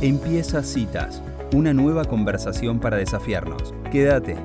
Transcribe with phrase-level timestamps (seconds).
[0.00, 1.20] Empieza Citas,
[1.52, 3.74] una nueva conversación para desafiarnos.
[3.90, 4.36] Quédate.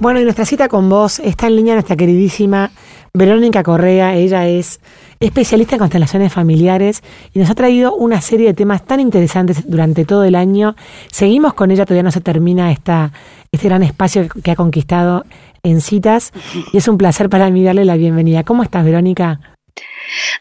[0.00, 2.70] Bueno, y nuestra cita con vos está en línea nuestra queridísima
[3.12, 4.14] Verónica Correa.
[4.14, 4.80] Ella es
[5.20, 7.02] especialista en constelaciones familiares
[7.34, 10.74] y nos ha traído una serie de temas tan interesantes durante todo el año.
[11.12, 13.12] Seguimos con ella, todavía no se termina esta,
[13.52, 15.26] este gran espacio que ha conquistado
[15.62, 16.32] en citas
[16.72, 18.42] y es un placer para mí darle la bienvenida.
[18.42, 19.53] ¿Cómo estás, Verónica?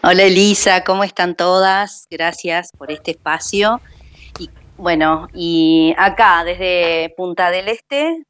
[0.03, 2.07] Hola Elisa, ¿cómo están todas?
[2.09, 3.81] Gracias por este espacio.
[4.37, 8.25] Y bueno, y acá desde Punta del Este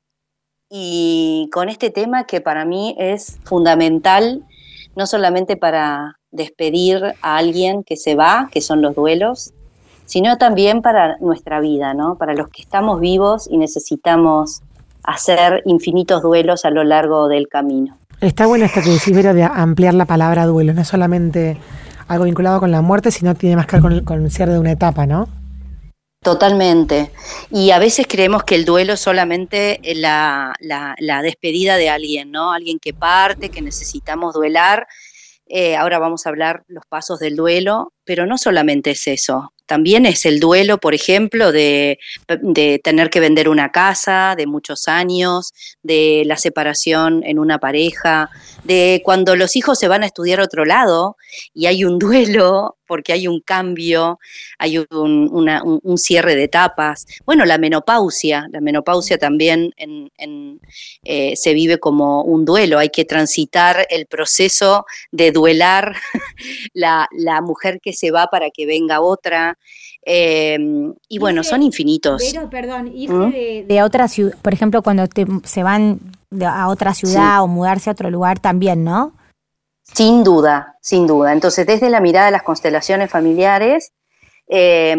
[0.70, 4.44] y con este tema que para mí es fundamental,
[4.95, 9.53] no solamente para despedir a alguien que se va, que son los duelos,
[10.05, 12.17] sino también para nuestra vida, ¿no?
[12.17, 14.61] Para los que estamos vivos y necesitamos
[15.03, 17.97] hacer infinitos duelos a lo largo del camino.
[18.23, 20.71] Está bueno esto que decís, Vero, de ampliar la palabra duelo.
[20.73, 21.57] No es solamente
[22.07, 24.71] algo vinculado con la muerte, sino tiene más que ver con el, cierre de una
[24.71, 25.27] etapa, ¿no?
[26.21, 27.11] Totalmente.
[27.51, 32.31] Y a veces creemos que el duelo es solamente la, la, la, despedida de alguien,
[32.31, 32.53] ¿no?
[32.53, 34.87] Alguien que parte, que necesitamos duelar.
[35.47, 39.52] Eh, ahora vamos a hablar los pasos del duelo, pero no solamente es eso.
[39.66, 42.00] También es el duelo, por ejemplo, de,
[42.83, 48.30] tener que vender una casa de muchos años, de la separación en una pareja,
[48.64, 51.16] de cuando los hijos se van a estudiar a otro lado
[51.53, 54.19] y hay un duelo porque hay un cambio,
[54.59, 57.08] hay un, una, un, un cierre de etapas.
[57.25, 60.59] Bueno, la menopausia, la menopausia también en, en,
[61.03, 65.95] eh, se vive como un duelo, hay que transitar el proceso de duelar
[66.73, 69.58] la, la mujer que se va para que venga otra.
[70.05, 70.59] Eh,
[71.09, 72.21] y bueno, irse, son infinitos.
[72.31, 73.31] Pero, perdón, irse ¿Mm?
[73.31, 75.99] de, de, otra ciudad, por ejemplo, cuando te, se van
[76.45, 77.41] a otra ciudad sí.
[77.41, 79.14] o mudarse a otro lugar también, ¿no?
[79.84, 81.34] Sin duda, sin duda.
[81.34, 83.92] Entonces, desde la mirada de las constelaciones familiares,
[84.48, 84.95] eh,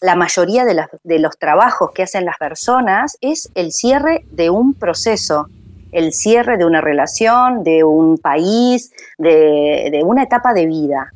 [0.00, 5.46] la mayoría de, los trabajos que hacen las personas es el cierre de un proceso,
[5.92, 11.12] el cierre de una relación, de un país, de, de una etapa de vida.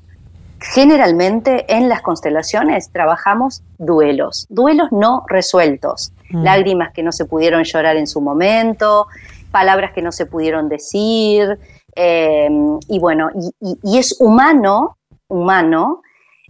[0.58, 6.42] Generalmente en las constelaciones trabajamos duelos, duelos no resueltos, mm.
[6.42, 9.06] lágrimas que no se pudieron llorar en su momento,
[9.50, 11.58] palabras que no se pudieron decir,
[11.96, 12.48] eh,
[12.88, 13.30] y bueno,
[13.60, 14.98] y, es humano,
[15.28, 16.02] humano,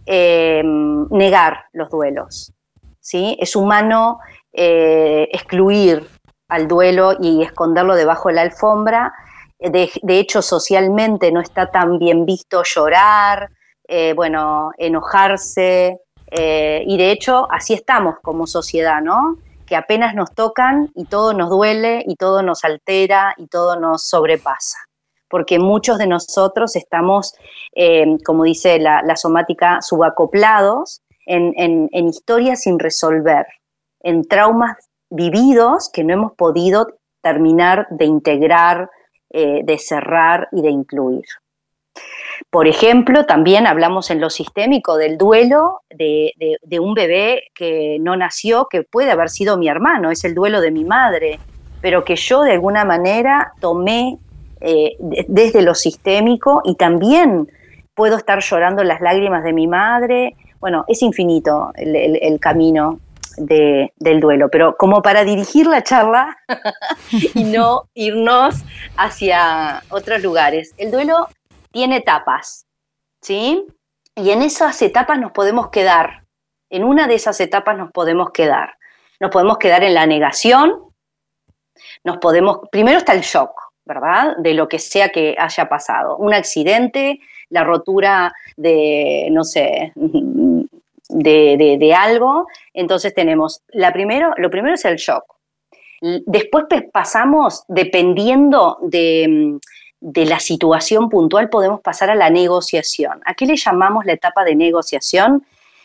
[0.05, 2.53] eh, negar los duelos,
[3.01, 3.37] ¿sí?
[3.41, 4.19] Es humano
[4.53, 6.07] eh, excluir
[6.49, 9.13] al duelo y esconderlo debajo de la alfombra,
[9.59, 13.51] de, de hecho socialmente no está tan bien visto llorar,
[13.89, 19.37] eh, bueno, enojarse, eh, y de hecho así estamos como sociedad, ¿no?
[19.65, 24.09] Que apenas nos tocan y todo nos duele y todo nos altera y todo nos
[24.09, 24.79] sobrepasa.
[25.29, 27.35] Porque muchos de nosotros estamos,
[27.75, 33.47] eh, como dice la, somática, subacoplados en, historias sin resolver,
[34.03, 34.77] en traumas
[35.11, 38.91] vividos que no hemos podido terminar de integrar,
[39.31, 41.25] eh, de cerrar y de incluir.
[42.51, 46.33] Por ejemplo, también hablamos en lo sistémico del duelo de,
[46.81, 50.71] un bebé que no nació, que puede haber sido mi hermano, es el duelo de
[50.71, 51.39] mi madre,
[51.81, 54.19] pero que yo de alguna manera tomé
[54.61, 54.97] eh,
[55.29, 57.51] desde lo sistémico y también
[57.95, 60.37] puedo estar llorando las lágrimas de mi madre.
[60.61, 63.01] Bueno, es infinito el, camino
[63.37, 66.37] de, del duelo, pero como para dirigir la charla
[67.35, 68.57] y no irnos
[68.97, 70.75] hacia otros lugares.
[70.77, 71.29] El duelo
[71.71, 72.67] tiene etapas,
[73.21, 73.67] ¿sí?
[74.15, 76.25] Y en esas etapas nos podemos quedar,
[76.71, 78.77] en una de esas etapas nos podemos quedar.
[79.21, 80.75] Nos podemos quedar en la negación,
[82.05, 84.37] nos podemos, primero está el shock, ¿verdad?
[84.39, 86.17] De lo que sea que haya pasado.
[86.17, 92.49] Un accidente, la rotura de, no sé, de, de, algo.
[92.75, 95.25] Entonces tenemos, la primero, lo primero es el shock.
[96.01, 99.59] Después pasamos, dependiendo de,
[100.01, 103.21] de la situación puntual podemos pasar a la negociación.
[103.25, 105.45] ¿A qué le llamamos la etapa de negociación?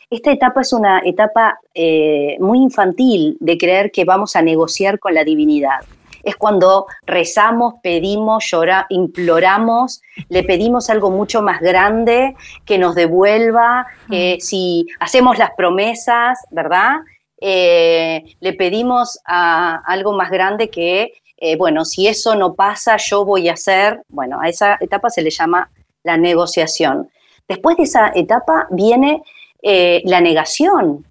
[0.09, 5.13] Esta etapa es una etapa eh, muy infantil de creer que vamos a negociar con
[5.13, 5.79] la divinidad.
[6.23, 12.35] Es cuando rezamos, pedimos, llora, imploramos, le pedimos algo mucho más grande
[12.65, 16.97] que nos devuelva, que si hacemos las promesas, ¿verdad?
[17.39, 21.13] Eh, le pedimos a algo más grande que
[21.43, 25.23] eh, bueno, si eso no pasa, yo voy a hacer, bueno, a esa etapa se
[25.23, 25.71] le llama
[26.03, 27.09] la negociación.
[27.47, 29.23] Después de esa etapa viene
[29.63, 31.03] eh, la negación.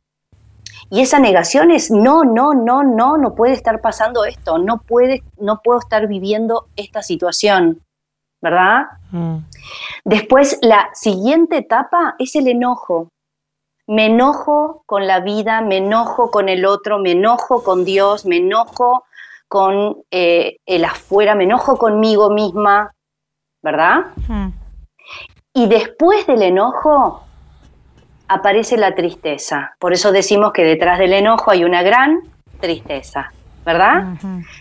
[0.91, 5.23] Y esa negación es no, no, no, no, no puede estar pasando esto, no puede,
[5.39, 7.81] no puedo estar viviendo esta situación,
[8.43, 8.87] ¿verdad?
[9.13, 9.37] Mm.
[10.05, 13.09] Después la siguiente etapa es el enojo.
[13.87, 18.37] me enojo con la vida, me enojo con el otro, me enojo con Dios, me
[18.37, 19.05] enojo
[19.49, 22.93] con eh, el afuera, me enojo conmigo misma,
[23.63, 24.07] ¿verdad?
[24.29, 24.51] Hmm.
[25.53, 27.25] Y después del enojo
[28.31, 29.75] aparece la tristeza.
[29.81, 32.21] Por eso decimos que detrás del enojo hay una gran
[32.61, 33.33] tristeza,
[33.67, 34.05] ¿verdad?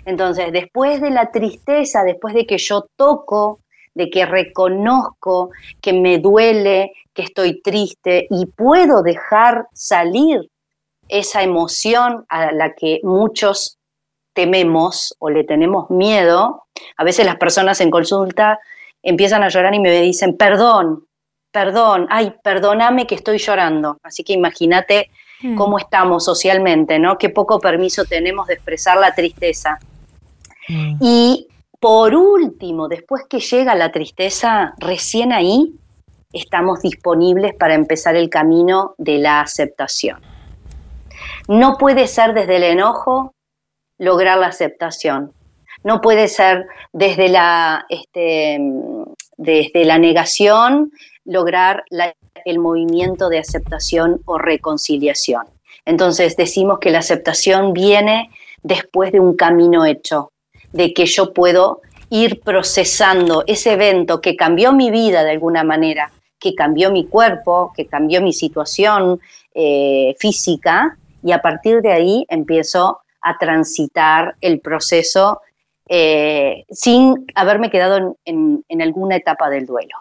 [0.06, 3.60] Entonces, después de la tristeza, después de que yo toco,
[3.94, 5.52] de que reconozco
[5.82, 10.50] que me duele, que estoy triste y puedo dejar salir
[11.08, 13.78] esa emoción a la que muchos
[14.34, 16.64] tememos o le tenemos miedo,
[16.98, 18.60] a veces las personas en consulta
[19.04, 21.06] empiezan a llorar y me dicen, perdón,
[21.52, 24.00] perdón, ay, perdóname que estoy llorando.
[24.04, 25.10] Así que imagínate
[25.42, 25.56] hmm.
[25.56, 27.18] cómo estamos socialmente, ¿no?
[27.18, 29.80] Qué poco permiso tenemos de expresar la tristeza.
[30.68, 30.98] Hmm.
[31.02, 31.48] Y
[31.80, 35.74] por último, después que llega la tristeza, recién ahí
[36.32, 40.20] estamos disponibles para empezar el camino de la aceptación.
[41.48, 43.34] No puede ser desde el enojo
[43.98, 45.34] lograr la aceptación.
[45.84, 48.60] No puede ser desde la, este,
[49.38, 50.92] desde la negación
[51.30, 51.84] lograr
[52.46, 55.44] el movimiento de aceptación o reconciliación.
[55.86, 58.32] Entonces decimos que la aceptación viene
[58.64, 60.32] después de un camino hecho,
[60.74, 66.12] de que yo puedo ir procesando ese evento que cambió mi vida de alguna manera,
[66.40, 69.20] que cambió mi cuerpo, que cambió mi situación
[69.54, 75.42] eh, física, y a partir de ahí empiezo a transitar el proceso
[75.88, 79.96] eh, sin haberme quedado en, alguna etapa del duelo.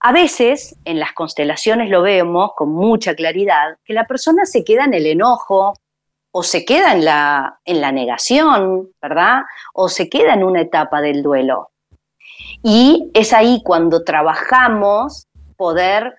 [0.00, 4.84] A veces en las constelaciones lo vemos con mucha claridad, que la persona se queda
[4.84, 5.74] en el enojo
[6.32, 9.42] o se queda en la, en la negación, ¿verdad?
[9.74, 11.70] O se queda en una etapa del duelo.
[12.62, 15.26] Y es ahí cuando trabajamos
[15.56, 16.16] poder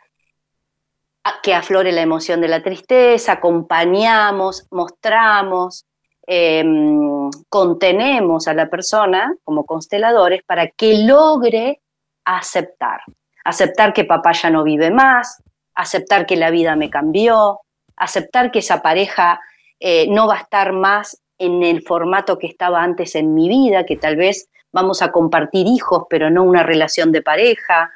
[1.44, 5.86] que aflore la emoción de la tristeza, acompañamos, mostramos,
[6.28, 11.82] Em, contenemos a la persona como consteladores para que logre
[12.24, 13.02] aceptar.
[13.44, 15.42] Aceptar que papá ya no vive más,
[15.76, 17.60] aceptar que la vida me cambió,
[17.96, 19.40] aceptar que esa pareja
[19.80, 23.86] eh, no va a estar más en el formato que estaba antes en mi vida,
[23.86, 27.92] que tal vez vamos a compartir hijos, pero no una relación de pareja.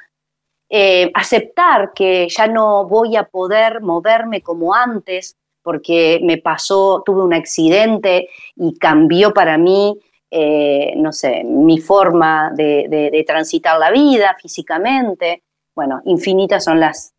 [0.68, 7.22] Eh, aceptar que ya no voy a poder moverme como antes, porque me pasó, tuve
[7.22, 9.98] un accidente y cambió para mí,
[10.30, 15.42] eh, no sé, mi forma de, transitar la vida físicamente.
[15.74, 17.14] Bueno, infinitas son las,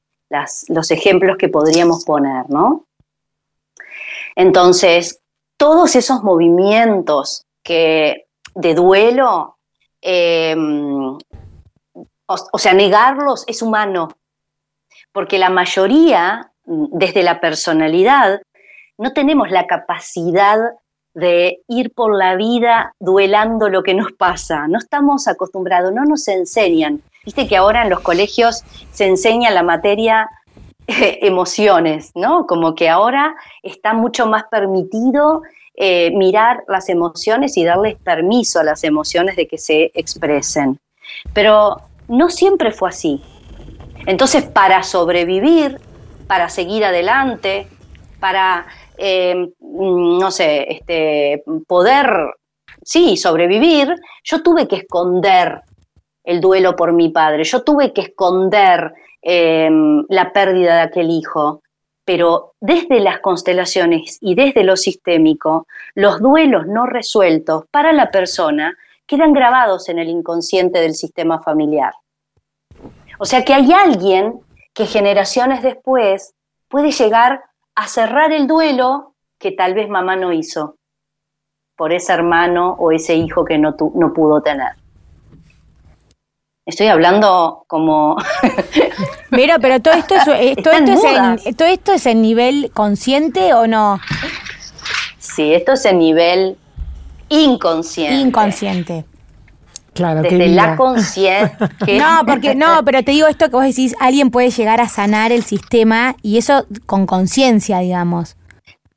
[0.67, 2.85] los ejemplos que podríamos poner, ¿no?
[4.35, 5.21] Entonces,
[5.57, 9.57] todos esos movimientos que, de duelo,
[10.01, 11.17] em,
[12.27, 14.09] o sea, negarlos es humano,
[15.11, 18.41] porque la mayoría desde la personalidad,
[18.97, 20.59] no tenemos la capacidad
[21.17, 24.67] de ir por la vida duelando lo que nos pasa.
[24.67, 27.01] No estamos acostumbrados, no nos enseñan.
[27.25, 30.29] Viste que ahora en los colegios se enseña la materia
[30.85, 32.45] eh, emociones, ¿no?
[32.45, 35.41] Como que ahora está mucho más permitido
[35.75, 40.79] eh, mirar las emociones y darles permiso a las emociones de que se expresen.
[41.33, 41.77] Pero
[42.07, 43.23] no siempre fue así.
[44.05, 45.79] Entonces, para sobrevivir,
[46.27, 47.67] para seguir adelante,
[48.19, 48.67] para,
[48.97, 52.33] eh, no sé, este, poder,
[52.83, 55.61] sí, sobrevivir, yo tuve que esconder
[56.23, 59.69] el duelo por mi padre, yo tuve que esconder eh,
[60.09, 61.61] la pérdida de aquel hijo,
[62.03, 68.77] pero desde las constelaciones y desde lo sistémico, los duelos no resueltos para la persona
[69.05, 71.93] quedan grabados en el inconsciente del sistema familiar.
[73.19, 74.39] O sea que hay alguien
[74.73, 76.33] que generaciones después
[76.67, 77.43] puede llegar
[77.77, 80.77] a cerrar el duelo que tal vez mamá no hizo
[81.75, 84.71] por ese hermano o ese hijo que no, no pudo tener.
[86.65, 88.17] Estoy hablando como...
[89.29, 92.71] Mira, pero todo esto, es, eh, todo, esto es en, todo esto es en nivel
[92.73, 93.99] consciente o no?
[95.19, 96.57] Sí, esto es en nivel
[97.29, 98.15] inconsciente.
[98.15, 99.05] Inconsciente.
[99.97, 101.57] Claro, desde la conciencia.
[101.87, 105.31] No, porque no, pero te digo esto que vos decís, alguien puede llegar a sanar
[105.31, 108.37] el sistema y eso con conciencia, digamos.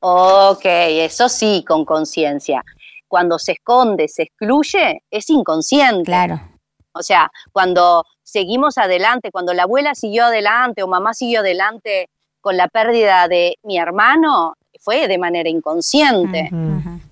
[0.00, 2.62] Ok, eso sí, con conciencia.
[3.08, 6.04] Cuando se esconde, se excluye, es inconsciente.
[6.04, 6.40] Claro.
[6.92, 12.08] O sea, cuando seguimos adelante, cuando la abuela siguió adelante o mamá siguió adelante
[12.40, 16.48] con la pérdida de mi hermano, fue de manera inconsciente.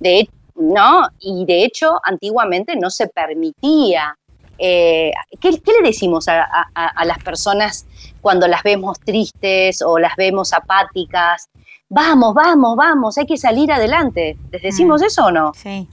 [0.01, 1.09] De hecho, ¿no?
[1.21, 4.17] Y de hecho, antiguamente no se permitía
[4.59, 7.87] eh, ¿qué, le decimos a, las personas
[8.21, 11.49] cuando las vemos tristes o las vemos apáticas?
[11.89, 14.37] Vamos, vamos, vamos, hay que salir adelante.
[14.51, 15.05] ¿Les decimos mm.
[15.05, 15.53] eso o no?
[15.55, 15.89] Sí.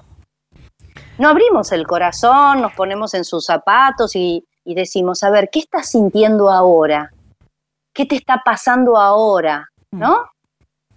[1.17, 5.59] No abrimos el corazón, nos ponemos en sus zapatos y, y decimos, a ver, ¿qué
[5.59, 7.13] estás sintiendo ahora?
[7.93, 9.69] ¿Qué te está pasando ahora?
[9.91, 9.99] Mm.
[9.99, 10.25] ¿No?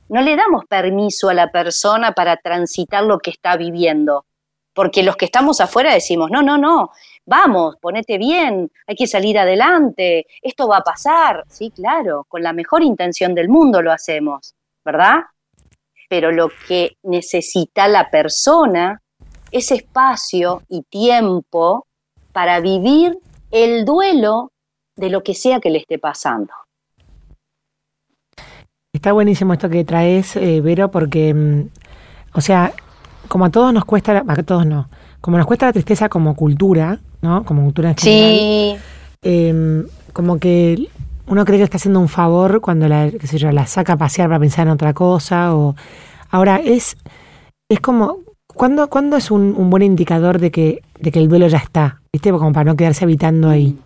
[0.09, 4.25] No le damos permiso a la persona para transitar lo que está viviendo,
[4.73, 6.93] porque los que estamos afuera decimos, no, no, no,
[7.27, 11.45] vamos, ponete bien, hay que salir adelante, esto va a pasar.
[11.49, 15.25] Sí, claro, con la mejor intención del mundo lo hacemos, ¿verdad?
[16.09, 19.03] Pero lo que necesita la persona
[19.51, 21.87] es espacio y tiempo
[22.33, 23.19] para vivir
[23.51, 24.53] el duelo
[24.97, 26.53] de lo que sea que le esté pasando.
[28.99, 31.69] Está buenísimo esto que traes, eh, Vero, porque, mm,
[32.35, 32.73] o sea,
[33.29, 34.89] como a todos nos cuesta, a todos no,
[35.21, 37.45] como nos cuesta la tristeza como cultura, ¿no?
[37.45, 38.31] Como cultura en general.
[38.33, 38.77] Sí.
[39.23, 40.89] Em, como que
[41.29, 43.97] uno cree que está haciendo un favor cuando la, qué sé yo, la saca a
[43.97, 45.55] pasear para pensar en otra cosa.
[45.55, 45.77] O
[46.31, 46.97] ahora es,
[47.69, 48.17] es como,
[48.49, 52.01] ¿cuándo, ¿cuándo es un, un, buen indicador de que, de que el duelo ya está?
[52.13, 52.33] ¿Viste?
[52.33, 53.79] Como para no quedarse habitando ahí.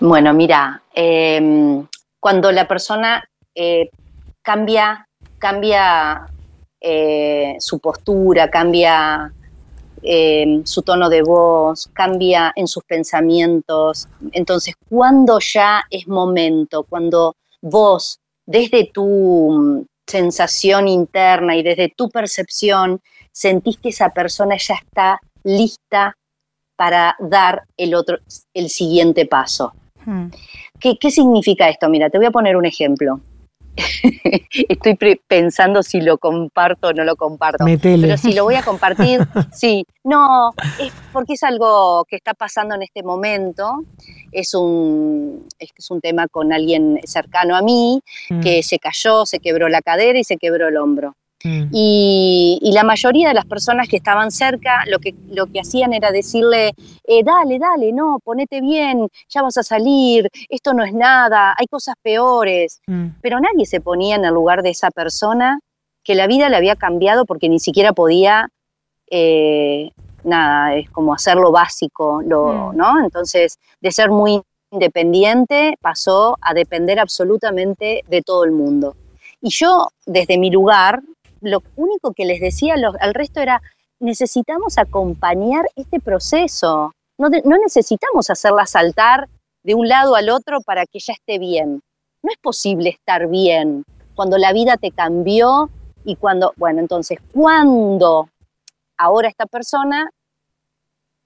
[0.00, 1.86] Bueno, mira, em,
[2.20, 3.24] cuando la persona
[3.54, 3.90] eh,
[4.42, 5.06] cambia,
[5.38, 6.28] cambia
[6.80, 9.32] eh, su postura, cambia
[10.02, 14.06] eh, su tono de voz, cambia en sus pensamientos.
[14.32, 22.10] Entonces, cuando ya es momento, cuando vos, desde tu mm, sensación interna y desde tu
[22.10, 23.00] percepción,
[23.32, 26.16] sentís que esa persona ya está lista
[26.76, 28.18] para dar el otro,
[28.54, 29.74] el siguiente paso.
[30.04, 30.28] Hmm.
[30.78, 31.88] ¿Qué, ¿Qué significa esto?
[31.88, 33.20] Mira, te voy a poner un ejemplo.
[34.68, 37.64] estoy pensando si lo comparto o no lo comparto.
[37.80, 39.20] Pero si lo voy a compartir,
[39.52, 39.86] sí.
[40.04, 43.84] No, es porque es algo que está pasando en este momento.
[44.32, 48.40] Es un, es un tema con alguien cercano a mí mm.
[48.40, 51.14] que se cayó, se quebró la cadera y se quebró el hombro.
[51.42, 51.68] Mm.
[51.72, 56.12] Y, la mayoría de las personas que estaban cerca lo que, lo que hacían era
[56.12, 56.72] decirle,
[57.04, 61.66] eh, dale, dale, no, ponete bien, ya vas a salir, esto no es nada, hay
[61.66, 62.80] cosas peores.
[62.86, 63.08] Mm.
[63.20, 65.58] Pero nadie se ponía en el lugar de esa persona
[66.04, 68.48] que la vida le había cambiado porque ni siquiera podía,
[69.10, 69.90] eh,
[70.24, 72.76] nada, es como hacer lo básico, lo, mm.
[72.76, 73.02] ¿no?
[73.02, 78.94] Entonces, de ser muy independiente pasó a depender absolutamente de todo el mundo.
[79.40, 81.02] Y yo, desde mi lugar,
[81.40, 83.62] lo único que les decía al resto era,
[84.00, 89.28] necesitamos acompañar este proceso, no, necesitamos hacerla saltar
[89.62, 91.82] de un lado al otro para que ella esté bien.
[92.22, 95.70] No es posible estar bien cuando la vida te cambió
[96.04, 98.30] y cuando, bueno, entonces, cuando
[98.96, 100.10] ahora esta persona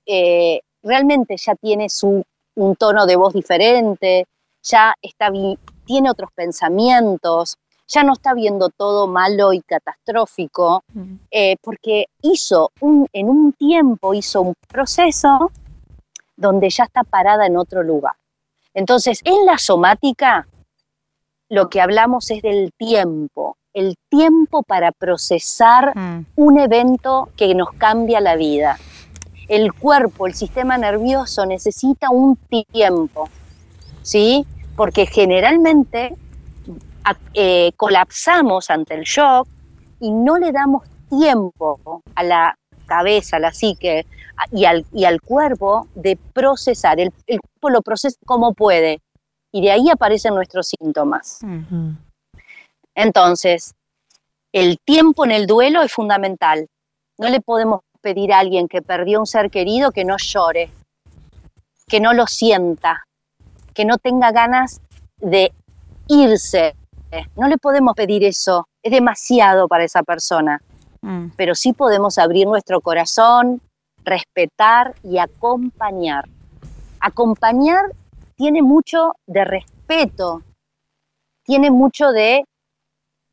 [0.06, 2.25] eh, realmente ya tiene su,
[2.56, 4.26] un tono de voz diferente,
[4.62, 5.30] ya está,
[5.85, 10.84] tiene otros pensamientos, ya no está viendo todo malo y catastrófico,
[11.30, 15.50] eh, porque hizo un, en un tiempo, hizo un proceso
[16.36, 18.14] donde ya está parada en otro lugar.
[18.72, 20.48] Entonces, en la somática,
[21.48, 26.26] lo que hablamos es del tiempo, el tiempo para procesar mm.
[26.36, 28.78] un evento que nos cambia la vida.
[29.48, 33.28] El cuerpo, el sistema nervioso necesita un tiempo,
[34.02, 34.46] ¿sí?
[34.74, 36.16] Porque generalmente
[37.34, 39.46] eh, colapsamos ante el shock
[40.00, 44.06] y no le damos tiempo a la cabeza, a la psique
[44.52, 47.00] y al, y al cuerpo de procesar.
[47.00, 49.00] El, cuerpo lo procesa como puede
[49.52, 51.40] y de ahí aparecen nuestros síntomas.
[52.94, 53.75] Entonces,
[54.52, 56.68] el tiempo en el duelo es fundamental.
[57.18, 60.70] No le podemos pedir a alguien que perdió un ser querido que no llore,
[61.87, 63.06] que no lo sienta,
[63.73, 64.80] que no tenga ganas
[65.18, 65.52] de
[66.08, 66.75] irse,
[67.37, 70.61] no le podemos pedir eso, es demasiado para esa persona.
[71.02, 71.28] Mm.
[71.37, 73.61] Pero sí podemos abrir nuestro corazón,
[74.04, 76.28] respetar y acompañar.
[77.00, 77.92] Acompañar
[78.37, 80.42] tiene mucho de respeto,
[81.44, 82.44] tiene mucho de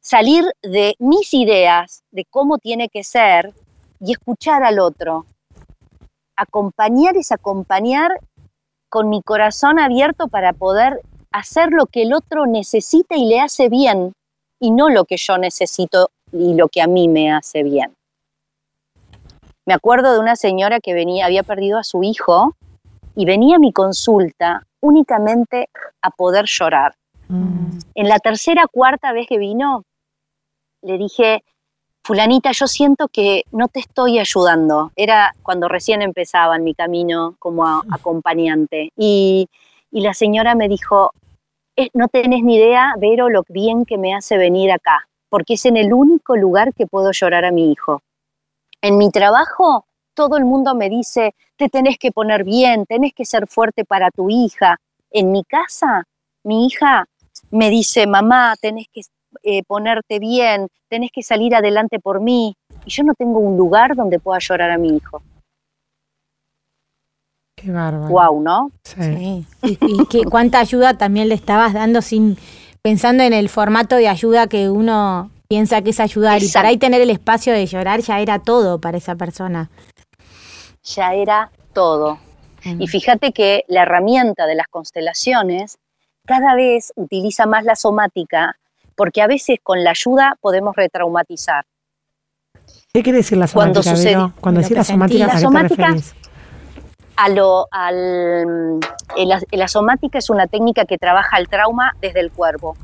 [0.02, 3.54] salir de mis ideas, de cómo tiene que ser
[4.00, 5.26] y escuchar al otro.
[6.36, 8.12] Acompañar es acompañar
[8.90, 13.70] con mi corazón abierto para poder hacer lo que el otro necesita y le hace
[13.70, 14.14] bien
[14.60, 17.94] y no lo que yo necesito y lo que a mí me hace bien.
[19.66, 22.56] Me acuerdo de una señora que venía, había perdido a su hijo
[23.16, 25.70] y venía a mi consulta únicamente
[26.02, 26.96] a poder llorar.
[27.28, 27.80] Mm.
[27.96, 29.84] En la tercera, cuarta vez que vino,
[30.82, 31.44] le dije,
[32.04, 34.92] fulanita, yo siento que no te estoy ayudando.
[34.96, 38.92] Era cuando recién empezaba en mi camino como acompañante.
[38.98, 39.48] Y,
[39.92, 41.14] la señora me dijo,
[41.94, 45.78] no tenés ni idea, Vero, lo bien que me hace venir acá, porque es en
[45.78, 48.02] el único lugar que puedo llorar a mi hijo.
[48.82, 53.26] En mi trabajo, todo el mundo me dice, te tenés que poner bien, tenés que
[53.26, 54.80] ser fuerte para tu hija.
[55.12, 56.06] En mi casa,
[56.44, 57.06] mi hija
[57.52, 59.02] me dice, mamá, tenés que
[59.44, 62.56] eh, ponerte bien, tenés que salir adelante por mí.
[62.86, 65.22] Y yo no tengo un lugar donde pueda llorar a mi hijo.
[67.62, 68.08] Qué bárbaro.
[68.08, 68.72] Wow, ¿no?
[68.84, 69.46] Sí.
[69.62, 72.38] Y, cuánta ayuda también le estabas dando sin
[72.82, 76.42] pensando en el formato de ayuda que uno piensa que es ayudar.
[76.42, 79.70] Y para ahí tener el espacio de llorar ya era todo para esa persona.
[80.84, 82.18] Ya era todo.
[82.64, 85.78] Y fíjate que la herramienta de las constelaciones
[86.26, 88.56] cada vez utiliza más la somática
[88.96, 91.66] porque a veces con la ayuda podemos retraumatizar.
[92.94, 93.82] ¿Qué quiere decir la somática?
[93.82, 95.96] Cuando sucede, Cuando decís la somática, la somática
[97.22, 98.80] a lo, al,
[99.68, 102.76] somática es una técnica que trabaja el trauma desde el cuerpo.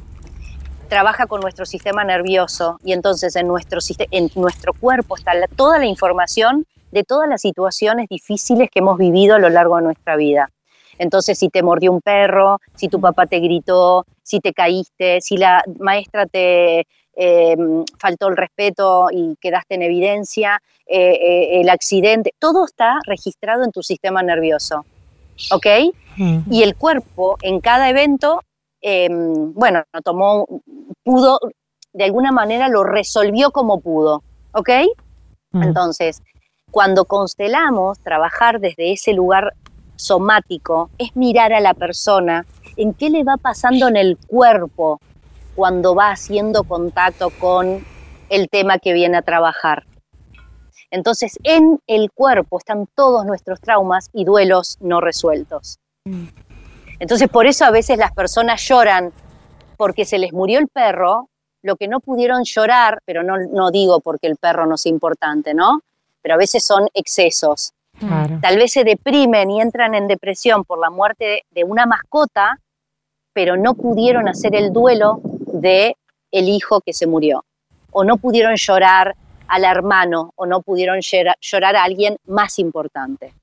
[0.90, 3.80] Trabaja con nuestro sistema nervioso y entonces en nuestro,
[4.12, 9.36] en nuestro cuerpo está toda la información de todas las situaciones difíciles que hemos vivido
[9.36, 10.50] a lo largo de nuestra vida.
[11.00, 15.38] Entonces, si te mordió un perro, si tu papá te gritó, si te caíste, si
[15.38, 16.88] la maestra te
[17.20, 23.64] em, faltó el respeto y quedaste en evidencia, eh, eh, el accidente, todo está registrado
[23.64, 24.86] en tu sistema nervioso.
[25.52, 25.66] ¿Ok?
[26.16, 26.40] Mm.
[26.52, 28.44] Y el cuerpo en cada evento,
[28.82, 30.46] em, bueno, tomó,
[31.04, 31.40] pudo,
[31.92, 34.22] de alguna manera lo resolvió como pudo.
[34.54, 34.70] ¿Ok?
[35.52, 35.64] Mm.
[35.64, 36.22] Entonces,
[36.70, 39.54] cuando constelamos, trabajar desde ese lugar
[39.96, 42.46] somático es mirar a la persona
[42.76, 45.00] en qué le va pasando en el cuerpo
[45.58, 47.84] cuando va haciendo contacto con
[48.30, 49.86] el tema que viene a trabajar.
[50.92, 55.80] Entonces, en el cuerpo están todos nuestros traumas y duelos no resueltos.
[57.00, 59.12] Entonces, por eso a veces las personas lloran
[59.78, 61.28] porque se les murió el perro,
[61.64, 65.56] lo que no pudieron llorar, pero no, no digo porque el perro no sea importante,
[65.56, 65.82] ¿no?
[66.22, 67.74] Pero a veces son excesos.
[68.42, 72.60] Tal vez se deprimen y entran en depresión por la muerte de una mascota,
[73.34, 75.20] pero no pudieron hacer el duelo
[75.62, 75.96] de
[76.32, 77.46] el hijo que se murió,
[77.92, 79.16] o no pudieron llorar
[79.48, 83.34] al hermano, o no pudieron llorar a alguien más importante.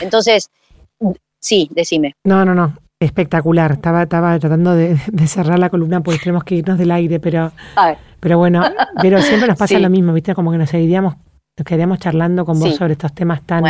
[0.00, 0.50] Entonces,
[1.38, 2.14] sí, decime.
[2.24, 2.76] No, no, no.
[2.98, 3.72] Espectacular.
[3.72, 7.52] Estaba, estaba tratando de, cerrar la columna porque tenemos que irnos del aire, pero,
[8.20, 8.64] pero bueno,
[9.00, 10.34] pero siempre nos pasa lo mismo, ¿viste?
[10.34, 11.14] Como que nos seguiríamos
[11.58, 13.64] nos quedaríamos charlando con vos sobre estos temas tan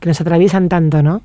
[0.00, 1.20] que nos atraviesan tanto, ¿no?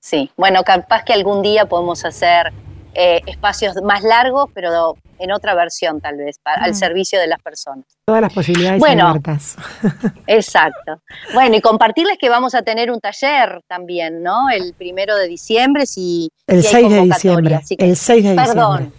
[0.00, 2.52] Sí, bueno, capaz que algún día podemos hacer
[2.98, 6.74] eh, espacios más largos, pero en otra versión tal vez, para, al mm.
[6.74, 7.84] servicio de las personas.
[8.06, 9.56] Todas las posibilidades bueno, abiertas.
[10.26, 11.02] Exacto.
[11.34, 14.48] Bueno, y compartirles que vamos a tener un taller también, ¿no?
[14.48, 17.60] El primero de diciembre, si, el 6 de diciembre.
[17.78, 18.46] el 6 de diciembre.
[18.46, 18.92] Perdón,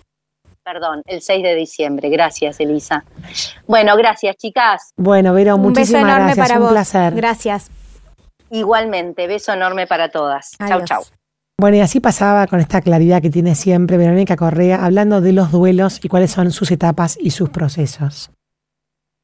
[0.64, 2.10] perdón, el 6 de diciembre.
[2.10, 3.04] Gracias, Elisa.
[3.66, 4.92] Bueno, gracias, chicas.
[4.96, 7.16] Bueno, Vero, muchísimas Un beso enorme para un placer.
[7.16, 7.72] Gracias.
[8.52, 10.52] Igualmente, beso enorme para todas.
[10.68, 11.04] Chau, chau.
[11.60, 15.52] Bueno, y así pasaba con esta claridad que tiene siempre Verónica Correa, hablando de los
[15.52, 18.30] duelos y cuáles son sus etapas y sus procesos.